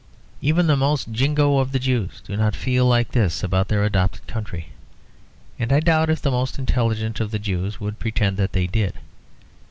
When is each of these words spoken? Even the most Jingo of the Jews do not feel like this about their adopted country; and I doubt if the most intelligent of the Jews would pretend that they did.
Even 0.41 0.65
the 0.65 0.75
most 0.75 1.11
Jingo 1.11 1.59
of 1.59 1.71
the 1.73 1.77
Jews 1.77 2.21
do 2.25 2.35
not 2.35 2.55
feel 2.55 2.87
like 2.87 3.11
this 3.11 3.43
about 3.43 3.67
their 3.67 3.83
adopted 3.83 4.25
country; 4.25 4.69
and 5.59 5.71
I 5.71 5.79
doubt 5.79 6.09
if 6.09 6.23
the 6.23 6.31
most 6.31 6.57
intelligent 6.57 7.19
of 7.19 7.29
the 7.29 7.37
Jews 7.37 7.79
would 7.79 7.99
pretend 7.99 8.35
that 8.37 8.53
they 8.53 8.65
did. 8.65 8.93